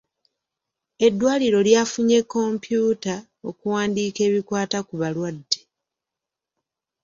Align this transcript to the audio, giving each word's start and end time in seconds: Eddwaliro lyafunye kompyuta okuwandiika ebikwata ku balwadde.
Eddwaliro 1.07 1.59
lyafunye 1.67 2.19
kompyuta 2.33 3.15
okuwandiika 3.49 4.19
ebikwata 4.27 4.77
ku 4.87 4.93
balwadde. 5.01 5.59